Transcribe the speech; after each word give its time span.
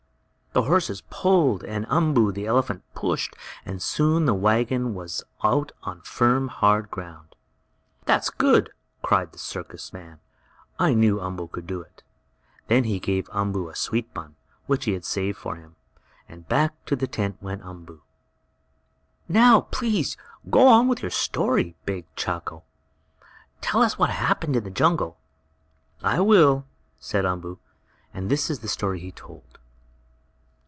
The 0.53 0.63
horses 0.63 1.01
pulled 1.09 1.63
and 1.63 1.85
Umboo, 1.87 2.33
the 2.33 2.45
elephant, 2.45 2.83
pushed, 2.93 3.37
and 3.63 3.81
soon 3.81 4.25
the 4.25 4.33
wagon 4.33 4.93
was 4.93 5.23
out 5.41 5.71
on 5.83 6.01
firm, 6.01 6.49
hard 6.49 6.91
ground. 6.91 7.37
"That's 8.03 8.29
good!" 8.29 8.69
cried 9.01 9.31
the 9.31 9.37
circus 9.39 9.93
man. 9.93 10.19
"I 10.77 10.93
knew 10.93 11.21
Umboo 11.21 11.47
could 11.47 11.65
do 11.67 11.79
it!" 11.79 12.03
Then 12.67 12.83
he 12.83 12.99
gave 12.99 13.27
the 13.27 13.35
elephant 13.35 13.69
a 13.69 13.75
sweet 13.75 14.13
bun, 14.13 14.35
which 14.65 14.83
he 14.83 14.91
had 14.91 15.05
saved 15.05 15.37
for 15.37 15.55
him, 15.55 15.77
and 16.27 16.49
back 16.49 16.83
to 16.87 16.97
the 16.97 17.07
tent 17.07 17.37
went 17.41 17.63
Umboo. 17.63 18.01
"Now, 19.29 19.61
please 19.61 20.17
go 20.49 20.67
on 20.67 20.89
with 20.89 21.01
your 21.01 21.11
story!" 21.11 21.77
begged 21.85 22.13
Chako. 22.17 22.63
"Tell 23.61 23.81
us 23.81 23.97
what 23.97 24.09
happened 24.09 24.57
in 24.57 24.65
the 24.65 24.69
jungle." 24.69 25.17
"I 26.03 26.19
will," 26.19 26.65
said 26.99 27.23
Umboo, 27.23 27.59
and 28.13 28.29
this 28.29 28.49
is 28.49 28.59
the 28.59 28.67
story 28.67 28.99
he 28.99 29.13
told. 29.13 29.43